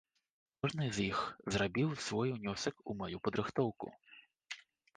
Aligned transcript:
Кожны 0.61 0.87
з 0.97 1.03
іх 1.09 1.19
зрабіў 1.57 1.93
свой 2.07 2.33
унёсак 2.37 2.75
у 2.89 2.99
маю 3.05 3.23
падрыхтоўку! 3.27 3.87